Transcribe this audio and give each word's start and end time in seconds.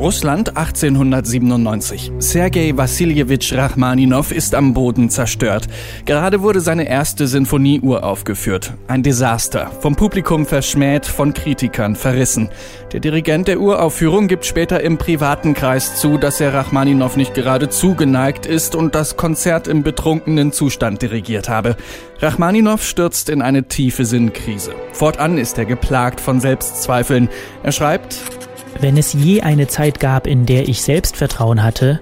Russland 0.00 0.56
1897. 0.56 2.10
Sergei 2.20 2.72
Wassiljewitsch 2.74 3.52
Rachmaninow 3.52 4.32
ist 4.32 4.54
am 4.54 4.72
Boden 4.72 5.10
zerstört. 5.10 5.66
Gerade 6.06 6.40
wurde 6.40 6.62
seine 6.62 6.88
erste 6.88 7.26
Sinfonie 7.26 7.80
uraufgeführt. 7.80 8.72
Ein 8.88 9.02
Desaster. 9.02 9.70
Vom 9.80 9.96
Publikum 9.96 10.46
verschmäht, 10.46 11.04
von 11.04 11.34
Kritikern 11.34 11.96
verrissen. 11.96 12.48
Der 12.94 13.00
Dirigent 13.00 13.46
der 13.46 13.60
Uraufführung 13.60 14.26
gibt 14.26 14.46
später 14.46 14.80
im 14.80 14.96
privaten 14.96 15.52
Kreis 15.52 15.96
zu, 15.96 16.16
dass 16.16 16.40
er 16.40 16.54
Rachmaninow 16.54 17.14
nicht 17.16 17.34
gerade 17.34 17.68
zugeneigt 17.68 18.46
ist 18.46 18.74
und 18.74 18.94
das 18.94 19.18
Konzert 19.18 19.68
im 19.68 19.82
betrunkenen 19.82 20.50
Zustand 20.52 21.02
dirigiert 21.02 21.50
habe. 21.50 21.76
Rachmaninow 22.20 22.82
stürzt 22.82 23.28
in 23.28 23.42
eine 23.42 23.64
tiefe 23.64 24.06
Sinnkrise. 24.06 24.72
Fortan 24.92 25.36
ist 25.36 25.58
er 25.58 25.66
geplagt 25.66 26.22
von 26.22 26.40
Selbstzweifeln. 26.40 27.28
Er 27.62 27.72
schreibt, 27.72 28.39
wenn 28.78 28.96
es 28.96 29.12
je 29.12 29.42
eine 29.42 29.66
Zeit 29.66 30.00
gab, 30.00 30.26
in 30.26 30.46
der 30.46 30.68
ich 30.68 30.82
Selbstvertrauen 30.82 31.62
hatte, 31.62 32.00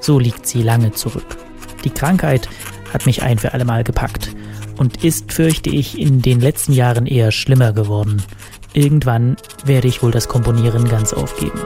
so 0.00 0.18
liegt 0.18 0.46
sie 0.46 0.62
lange 0.62 0.92
zurück. 0.92 1.36
Die 1.84 1.90
Krankheit 1.90 2.48
hat 2.92 3.06
mich 3.06 3.22
ein 3.22 3.38
für 3.38 3.52
allemal 3.52 3.84
gepackt 3.84 4.34
und 4.76 5.04
ist, 5.04 5.32
fürchte 5.32 5.70
ich, 5.70 5.98
in 5.98 6.22
den 6.22 6.40
letzten 6.40 6.72
Jahren 6.72 7.06
eher 7.06 7.32
schlimmer 7.32 7.72
geworden. 7.72 8.22
Irgendwann 8.72 9.36
werde 9.64 9.88
ich 9.88 10.02
wohl 10.02 10.10
das 10.10 10.28
Komponieren 10.28 10.88
ganz 10.88 11.12
aufgeben. 11.12 11.60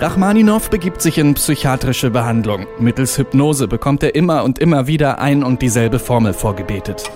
Rachmaninow 0.00 0.68
begibt 0.68 1.00
sich 1.00 1.18
in 1.18 1.34
psychiatrische 1.34 2.10
Behandlung. 2.10 2.66
Mittels 2.80 3.18
Hypnose 3.18 3.68
bekommt 3.68 4.02
er 4.02 4.16
immer 4.16 4.42
und 4.42 4.58
immer 4.58 4.88
wieder 4.88 5.20
ein 5.20 5.44
und 5.44 5.62
dieselbe 5.62 6.00
Formel 6.00 6.32
vorgebetet. 6.32 7.08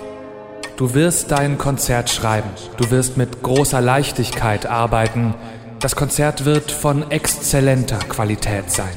Du 0.77 0.93
wirst 0.93 1.31
dein 1.31 1.57
Konzert 1.57 2.07
schreiben. 2.11 2.51
Du 2.77 2.91
wirst 2.91 3.17
mit 3.17 3.41
großer 3.41 3.81
Leichtigkeit 3.81 4.67
arbeiten. 4.67 5.33
Das 5.79 5.95
Konzert 5.95 6.45
wird 6.45 6.69
von 6.69 7.09
exzellenter 7.09 7.97
Qualität 7.97 8.69
sein. 8.69 8.93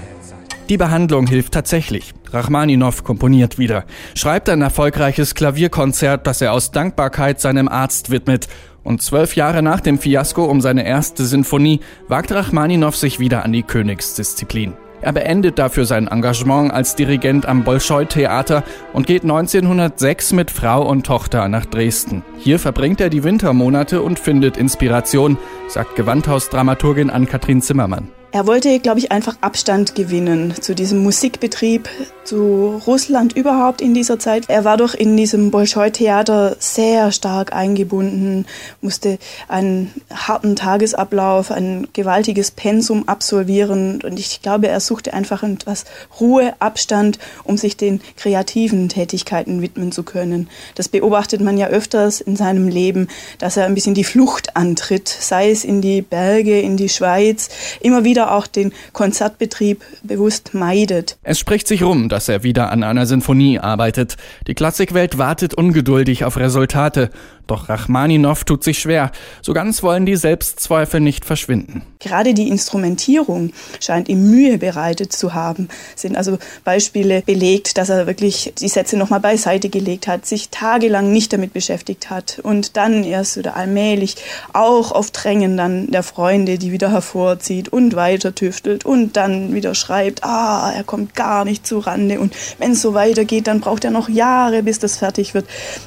Die 0.68 0.76
Behandlung 0.76 1.26
hilft 1.26 1.54
tatsächlich. 1.54 2.12
Rachmaninow 2.32 3.02
komponiert 3.02 3.58
wieder, 3.58 3.86
schreibt 4.14 4.50
ein 4.50 4.60
erfolgreiches 4.60 5.34
Klavierkonzert, 5.34 6.26
das 6.26 6.42
er 6.42 6.52
aus 6.52 6.70
Dankbarkeit 6.70 7.40
seinem 7.40 7.66
Arzt 7.66 8.10
widmet. 8.10 8.48
Und 8.84 9.00
zwölf 9.00 9.34
Jahre 9.34 9.62
nach 9.62 9.80
dem 9.80 9.98
Fiasko 9.98 10.44
um 10.44 10.60
seine 10.60 10.86
erste 10.86 11.24
Sinfonie 11.24 11.80
wagt 12.08 12.30
Rachmaninow 12.30 12.94
sich 12.94 13.20
wieder 13.20 13.42
an 13.42 13.52
die 13.54 13.62
Königsdisziplin. 13.62 14.74
Er 15.02 15.12
beendet 15.12 15.58
dafür 15.58 15.86
sein 15.86 16.08
Engagement 16.08 16.72
als 16.72 16.94
Dirigent 16.94 17.46
am 17.46 17.64
Bolschoi-Theater 17.64 18.62
und 18.92 19.06
geht 19.06 19.22
1906 19.22 20.32
mit 20.32 20.50
Frau 20.50 20.86
und 20.86 21.06
Tochter 21.06 21.48
nach 21.48 21.64
Dresden. 21.64 22.22
Hier 22.38 22.58
verbringt 22.58 23.00
er 23.00 23.08
die 23.08 23.24
Wintermonate 23.24 24.02
und 24.02 24.18
findet 24.18 24.56
Inspiration, 24.56 25.38
sagt 25.68 25.96
Gewandhausdramaturgin 25.96 27.10
Ann-Kathrin 27.10 27.62
Zimmermann. 27.62 28.08
Er 28.32 28.46
wollte, 28.46 28.78
glaube 28.78 29.00
ich, 29.00 29.10
einfach 29.10 29.36
Abstand 29.40 29.96
gewinnen 29.96 30.54
zu 30.60 30.76
diesem 30.76 31.02
Musikbetrieb, 31.02 31.88
zu 32.22 32.80
Russland 32.86 33.36
überhaupt 33.36 33.80
in 33.80 33.92
dieser 33.92 34.20
Zeit. 34.20 34.44
Er 34.46 34.64
war 34.64 34.76
doch 34.76 34.94
in 34.94 35.16
diesem 35.16 35.50
Bolschoi-Theater 35.50 36.54
sehr 36.60 37.10
stark 37.10 37.52
eingebunden, 37.52 38.46
musste 38.80 39.18
einen 39.48 39.92
harten 40.14 40.54
Tagesablauf, 40.54 41.50
ein 41.50 41.88
gewaltiges 41.92 42.52
Pensum 42.52 43.08
absolvieren 43.08 44.00
und 44.04 44.16
ich 44.16 44.42
glaube, 44.42 44.68
er 44.68 44.78
suchte 44.78 45.12
einfach 45.12 45.42
etwas 45.42 45.84
Ruhe, 46.20 46.54
Abstand, 46.60 47.18
um 47.42 47.56
sich 47.56 47.76
den 47.76 48.00
kreativen 48.16 48.88
Tätigkeiten 48.88 49.60
widmen 49.60 49.90
zu 49.90 50.04
können. 50.04 50.48
Das 50.76 50.88
beobachtet 50.88 51.40
man 51.40 51.58
ja 51.58 51.66
öfters 51.66 52.20
in 52.20 52.36
seinem 52.36 52.68
Leben, 52.68 53.08
dass 53.38 53.56
er 53.56 53.66
ein 53.66 53.74
bisschen 53.74 53.94
die 53.94 54.04
Flucht 54.04 54.56
antritt, 54.56 55.08
sei 55.08 55.50
es 55.50 55.64
in 55.64 55.80
die 55.80 56.00
Berge, 56.00 56.60
in 56.60 56.76
die 56.76 56.88
Schweiz, 56.88 57.48
immer 57.80 58.04
wieder 58.04 58.19
wieder 58.20 58.32
auch 58.32 58.46
den 58.46 58.72
Konzertbetrieb 58.92 59.82
bewusst 60.02 60.52
meidet. 60.52 61.16
Es 61.22 61.38
spricht 61.38 61.66
sich 61.66 61.82
rum, 61.82 62.10
dass 62.10 62.28
er 62.28 62.42
wieder 62.42 62.70
an 62.70 62.82
einer 62.82 63.06
Sinfonie 63.06 63.58
arbeitet. 63.58 64.16
Die 64.46 64.54
Klassikwelt 64.54 65.16
wartet 65.16 65.54
ungeduldig 65.54 66.24
auf 66.24 66.36
Resultate. 66.36 67.10
Doch 67.50 67.68
Rachmaninow 67.68 68.44
tut 68.44 68.62
sich 68.62 68.78
schwer. 68.78 69.10
So 69.42 69.54
ganz 69.54 69.82
wollen 69.82 70.06
die 70.06 70.14
Selbstzweifel 70.14 71.00
nicht 71.00 71.24
verschwinden. 71.24 71.82
Gerade 71.98 72.32
die 72.32 72.46
Instrumentierung 72.46 73.50
scheint 73.80 74.08
ihm 74.08 74.30
Mühe 74.30 74.56
bereitet 74.56 75.12
zu 75.12 75.34
haben. 75.34 75.66
Sind 75.96 76.16
also 76.16 76.38
Beispiele 76.62 77.22
belegt, 77.22 77.76
dass 77.76 77.88
er 77.88 78.06
wirklich 78.06 78.52
die 78.60 78.68
Sätze 78.68 78.96
nochmal 78.96 79.18
beiseite 79.18 79.68
gelegt 79.68 80.06
hat, 80.06 80.26
sich 80.26 80.50
tagelang 80.50 81.10
nicht 81.10 81.32
damit 81.32 81.52
beschäftigt 81.52 82.08
hat 82.08 82.38
und 82.40 82.76
dann 82.76 83.02
erst 83.02 83.36
wieder 83.36 83.56
allmählich 83.56 84.14
auch 84.52 84.92
auf 84.92 85.10
Drängen 85.10 85.56
dann 85.56 85.90
der 85.90 86.04
Freunde, 86.04 86.56
die 86.56 86.70
wieder 86.70 86.92
hervorzieht 86.92 87.68
und 87.68 87.96
weiter 87.96 88.32
tüftelt 88.32 88.84
und 88.84 89.16
dann 89.16 89.54
wieder 89.54 89.74
schreibt, 89.74 90.22
ah, 90.22 90.70
er 90.70 90.84
kommt 90.84 91.16
gar 91.16 91.44
nicht 91.44 91.66
zu 91.66 91.80
Rande 91.80 92.20
und 92.20 92.32
wenn 92.58 92.72
es 92.72 92.80
so 92.80 92.94
weitergeht, 92.94 93.48
dann 93.48 93.58
braucht 93.58 93.84
er 93.84 93.90
noch 93.90 94.08
Jahre, 94.08 94.62
bis 94.62 94.78
das 94.78 94.98
fertig 94.98 95.34
wird. 95.34 95.46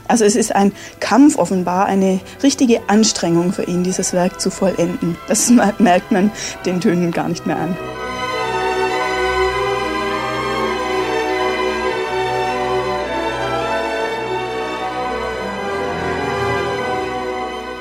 Also 0.09 0.25
es 0.25 0.35
ist 0.35 0.53
ein 0.53 0.74
Kampf 1.00 1.38
offen 1.38 1.52
offenbar 1.53 1.85
eine 1.85 2.19
richtige 2.41 2.81
Anstrengung 2.87 3.53
für 3.53 3.63
ihn, 3.63 3.83
dieses 3.83 4.11
Werk 4.11 4.41
zu 4.41 4.49
vollenden. 4.49 5.15
Das 5.27 5.49
merkt 5.77 6.11
man 6.11 6.31
den 6.65 6.81
Tönen 6.81 7.11
gar 7.11 7.29
nicht 7.29 7.45
mehr 7.45 7.57
an. 7.57 7.77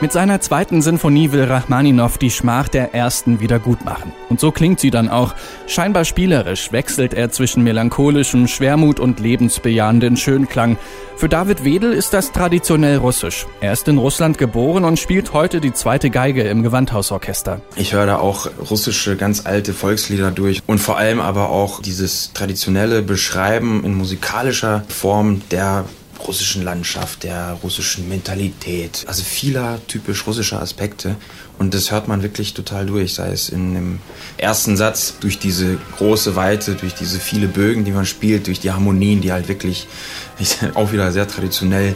Mit 0.03 0.11
seiner 0.11 0.41
zweiten 0.41 0.83
Sinfonie 0.83 1.31
will 1.31 1.45
Rachmaninow 1.45 2.19
die 2.19 2.33
Schmach 2.33 2.67
der 2.67 2.93
ersten 2.93 3.39
wieder 3.39 3.61
gut 3.61 3.85
machen. 3.85 4.11
Und 4.29 4.41
so 4.41 4.51
klingt 4.51 4.81
sie 4.81 4.91
dann 4.91 5.09
auch. 5.09 5.33
Scheinbar 5.69 6.05
spielerisch 6.05 6.73
wechselt 6.73 7.15
er 7.15 7.31
zwischen 7.31 7.63
melancholischem 7.63 8.49
Schwermut 8.49 8.99
und 8.99 9.21
lebensbejahenden 9.21 10.17
Schönklang. 10.17 10.77
Für 11.15 11.29
David 11.29 11.63
Wedel 11.63 11.93
ist 11.93 12.15
das 12.15 12.33
traditionell 12.33 12.97
russisch. 12.97 13.47
Er 13.61 13.75
ist 13.75 13.87
in 13.87 13.97
Russland 13.97 14.39
geboren 14.39 14.83
und 14.83 14.99
spielt 14.99 15.35
heute 15.35 15.61
die 15.61 15.73
zweite 15.73 16.11
Geige 16.11 16.43
im 16.43 16.65
Gewandhausorchester. 16.65 17.61
Ich 17.77 17.93
höre 17.93 18.07
da 18.07 18.19
auch 18.19 18.49
russische 18.71 19.17
ganz 19.17 19.47
alte 19.47 19.73
Volkslieder 19.73 20.33
durch 20.33 20.65
und 20.67 20.81
vor 20.81 20.99
allem 20.99 21.21
aber 21.21 21.51
auch 21.51 21.81
dieses 21.81 22.33
traditionelle 22.33 23.03
Beschreiben 23.03 23.85
in 23.85 23.95
musikalischer 23.95 24.83
Form 24.89 25.43
der 25.53 25.85
russischen 26.27 26.63
Landschaft, 26.63 27.23
der 27.23 27.59
russischen 27.63 28.09
Mentalität, 28.09 29.05
also 29.07 29.23
vieler 29.23 29.81
typisch 29.87 30.27
russischer 30.27 30.61
Aspekte. 30.61 31.17
Und 31.59 31.75
das 31.75 31.91
hört 31.91 32.09
man 32.09 32.23
wirklich 32.23 32.55
total 32.55 32.87
durch, 32.87 33.15
sei 33.15 33.31
es 33.31 33.49
in 33.49 33.75
dem 33.75 34.01
ersten 34.37 34.77
Satz, 34.77 35.15
durch 35.21 35.39
diese 35.39 35.79
große 35.97 36.35
Weite, 36.35 36.75
durch 36.75 36.95
diese 36.95 37.21
viele 37.21 37.47
Bögen, 37.47 37.85
die 37.85 37.93
man 37.93 38.07
spielt, 38.07 38.47
durch 38.47 38.61
die 38.61 38.71
Harmonien, 38.71 39.21
die 39.21 39.33
halt 39.33 39.49
wirklich 39.49 39.87
auch 40.75 40.93
wieder 40.93 41.13
sehr 41.13 41.29
traditionell 41.29 41.95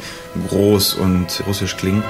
groß 0.48 0.94
und 0.94 1.42
russisch 1.46 1.76
klingen. 1.76 2.04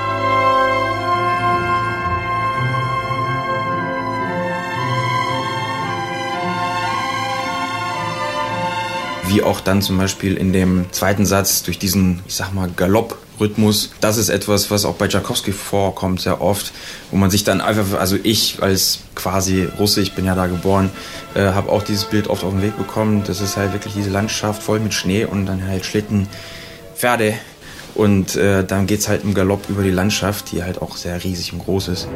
Wie 9.29 9.43
auch 9.43 9.61
dann 9.61 9.83
zum 9.83 9.99
Beispiel 9.99 10.37
in 10.37 10.53
dem 10.53 10.87
zweiten 10.93 11.27
Satz 11.27 11.63
durch 11.63 11.79
diesen, 11.79 12.21
ich 12.27 12.35
sag 12.35 12.53
mal, 12.53 12.69
Galopprhythmus. 12.75 13.91
Das 14.01 14.17
ist 14.17 14.29
etwas, 14.29 14.71
was 14.71 14.85
auch 14.85 14.95
bei 14.95 15.09
Tchaikovsky 15.09 15.53
vorkommt 15.53 16.21
sehr 16.21 16.41
oft, 16.41 16.73
wo 17.11 17.17
man 17.17 17.31
sich 17.31 17.45
dann 17.45 17.61
einfach, 17.61 17.99
also 17.99 18.17
ich 18.23 18.63
als 18.63 19.01
quasi 19.15 19.69
Russe, 19.79 20.01
ich 20.01 20.15
bin 20.15 20.25
ja 20.25 20.35
da 20.35 20.47
geboren, 20.47 20.91
äh, 21.35 21.41
habe 21.41 21.71
auch 21.71 21.83
dieses 21.83 22.05
Bild 22.05 22.29
oft 22.29 22.45
auf 22.45 22.51
den 22.51 22.63
Weg 22.63 22.77
bekommen. 22.77 23.23
Das 23.27 23.41
ist 23.41 23.57
halt 23.57 23.73
wirklich 23.73 23.95
diese 23.95 24.11
Landschaft 24.11 24.63
voll 24.63 24.81
mit 24.81 24.95
Schnee 24.95 25.25
und 25.25 25.47
dann 25.47 25.67
halt 25.67 25.85
Schlitten, 25.85 26.29
Pferde. 26.95 27.35
Und 27.95 28.37
äh, 28.37 28.63
dann 28.63 28.87
geht's 28.87 29.09
halt 29.09 29.25
im 29.25 29.33
Galopp 29.33 29.71
über 29.71 29.83
die 29.83 29.91
Landschaft, 29.91 30.53
die 30.53 30.63
halt 30.63 30.83
auch 30.83 30.97
sehr 30.97 31.25
riesig 31.25 31.55
und 31.55 31.61
groß 31.61 31.89
ist. 31.89 32.09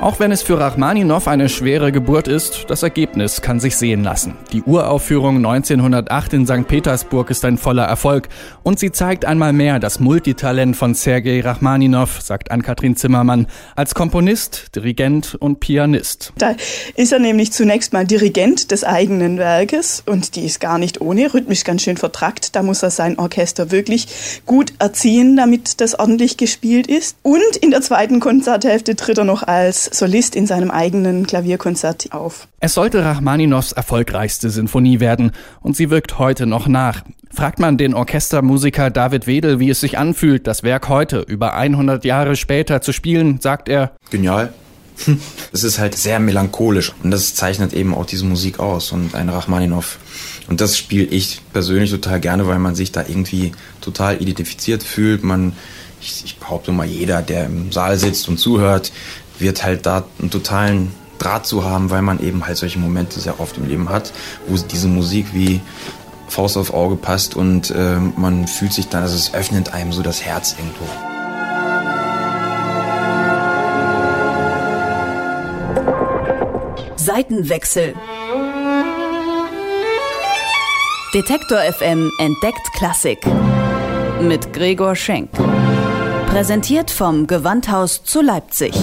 Auch 0.00 0.20
wenn 0.20 0.30
es 0.30 0.42
für 0.42 0.60
Rachmaninow 0.60 1.26
eine 1.26 1.48
schwere 1.48 1.90
Geburt 1.90 2.28
ist, 2.28 2.66
das 2.68 2.84
Ergebnis 2.84 3.42
kann 3.42 3.58
sich 3.58 3.76
sehen 3.76 4.04
lassen. 4.04 4.36
Die 4.52 4.62
Uraufführung 4.62 5.38
1908 5.38 6.34
in 6.34 6.46
St. 6.46 6.68
Petersburg 6.68 7.30
ist 7.30 7.44
ein 7.44 7.58
voller 7.58 7.82
Erfolg 7.82 8.28
und 8.62 8.78
sie 8.78 8.92
zeigt 8.92 9.24
einmal 9.24 9.52
mehr 9.52 9.80
das 9.80 9.98
Multitalent 9.98 10.76
von 10.76 10.94
Sergei 10.94 11.40
Rachmaninow, 11.40 12.20
sagt 12.20 12.52
Ann-Kathrin 12.52 12.94
Zimmermann, 12.94 13.48
als 13.74 13.96
Komponist, 13.96 14.76
Dirigent 14.76 15.34
und 15.34 15.58
Pianist. 15.58 16.32
Da 16.38 16.54
ist 16.94 17.12
er 17.12 17.18
nämlich 17.18 17.52
zunächst 17.52 17.92
mal 17.92 18.06
Dirigent 18.06 18.70
des 18.70 18.84
eigenen 18.84 19.36
Werkes 19.36 20.04
und 20.06 20.36
die 20.36 20.46
ist 20.46 20.60
gar 20.60 20.78
nicht 20.78 21.00
ohne, 21.00 21.34
rhythmisch 21.34 21.64
ganz 21.64 21.82
schön 21.82 21.96
vertrackt. 21.96 22.54
Da 22.54 22.62
muss 22.62 22.84
er 22.84 22.90
sein 22.90 23.18
Orchester 23.18 23.72
wirklich 23.72 24.06
gut 24.46 24.74
erziehen, 24.78 25.36
damit 25.36 25.80
das 25.80 25.98
ordentlich 25.98 26.36
gespielt 26.36 26.86
ist. 26.86 27.16
Und 27.24 27.56
in 27.60 27.72
der 27.72 27.82
zweiten 27.82 28.20
Konzerthälfte 28.20 28.94
tritt 28.94 29.18
er 29.18 29.24
noch 29.24 29.42
als 29.42 29.87
Solist 29.92 30.36
in 30.36 30.46
seinem 30.46 30.70
eigenen 30.70 31.26
Klavierkonzert 31.26 32.12
auf. 32.12 32.48
Es 32.60 32.74
sollte 32.74 33.04
Rachmaninows 33.04 33.72
erfolgreichste 33.72 34.50
Sinfonie 34.50 35.00
werden 35.00 35.32
und 35.60 35.76
sie 35.76 35.90
wirkt 35.90 36.18
heute 36.18 36.46
noch 36.46 36.68
nach. 36.68 37.02
Fragt 37.30 37.58
man 37.58 37.76
den 37.76 37.94
Orchestermusiker 37.94 38.90
David 38.90 39.26
Wedel, 39.26 39.60
wie 39.60 39.70
es 39.70 39.80
sich 39.80 39.98
anfühlt, 39.98 40.46
das 40.46 40.62
Werk 40.62 40.88
heute, 40.88 41.20
über 41.20 41.54
100 41.54 42.04
Jahre 42.04 42.36
später 42.36 42.80
zu 42.80 42.92
spielen, 42.92 43.40
sagt 43.40 43.68
er, 43.68 43.92
Genial. 44.10 44.52
Es 45.52 45.64
ist 45.64 45.78
halt 45.78 45.94
sehr 45.94 46.18
melancholisch 46.18 46.92
und 47.02 47.10
das 47.10 47.34
zeichnet 47.34 47.72
eben 47.72 47.94
auch 47.94 48.06
diese 48.06 48.24
Musik 48.24 48.58
aus 48.58 48.92
und 48.92 49.14
ein 49.14 49.28
Rachmaninow. 49.28 49.98
Und 50.48 50.60
das 50.60 50.76
spiele 50.76 51.04
ich 51.04 51.40
persönlich 51.52 51.90
total 51.90 52.20
gerne, 52.20 52.46
weil 52.46 52.58
man 52.58 52.74
sich 52.74 52.90
da 52.90 53.04
irgendwie 53.06 53.52
total 53.80 54.20
identifiziert 54.20 54.82
fühlt. 54.82 55.22
Man, 55.22 55.52
ich, 56.00 56.24
ich 56.24 56.38
behaupte 56.38 56.72
mal, 56.72 56.86
jeder, 56.86 57.22
der 57.22 57.46
im 57.46 57.70
Saal 57.70 57.98
sitzt 57.98 58.28
und 58.28 58.38
zuhört, 58.38 58.92
wird 59.38 59.64
halt 59.64 59.86
da 59.86 60.04
einen 60.18 60.30
totalen 60.30 60.92
Draht 61.18 61.46
zu 61.46 61.64
haben, 61.64 61.90
weil 61.90 62.02
man 62.02 62.20
eben 62.20 62.46
halt 62.46 62.56
solche 62.56 62.78
Momente 62.78 63.20
sehr 63.20 63.40
oft 63.40 63.56
im 63.58 63.66
Leben 63.66 63.88
hat, 63.88 64.12
wo 64.46 64.56
diese 64.56 64.88
Musik 64.88 65.28
wie 65.32 65.60
Faust 66.28 66.56
auf 66.56 66.72
Auge 66.74 66.96
passt 66.96 67.34
und 67.34 67.70
äh, 67.70 67.96
man 68.16 68.46
fühlt 68.46 68.72
sich 68.72 68.88
dann, 68.88 69.02
also 69.02 69.16
es 69.16 69.34
öffnet 69.34 69.72
einem 69.72 69.92
so 69.92 70.02
das 70.02 70.22
Herz 70.22 70.54
irgendwo. 70.58 70.84
Seitenwechsel. 76.96 77.94
Detektor 81.14 81.58
FM 81.58 82.10
entdeckt 82.18 82.72
Klassik. 82.76 83.20
Mit 84.20 84.52
Gregor 84.52 84.94
Schenk. 84.94 85.30
Präsentiert 86.26 86.90
vom 86.90 87.26
Gewandhaus 87.26 88.04
zu 88.04 88.20
Leipzig. 88.20 88.74